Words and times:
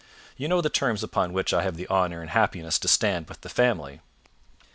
You 0.35 0.47
know 0.47 0.61
the 0.61 0.69
terms 0.71 1.03
upon 1.03 1.31
which 1.31 1.53
I 1.53 1.61
have 1.61 1.75
the 1.77 1.87
honour 1.87 2.21
and 2.21 2.31
happiness 2.31 2.79
to 2.79 2.87
stand 2.87 3.29
with 3.29 3.41
the 3.41 3.49
family. 3.49 3.99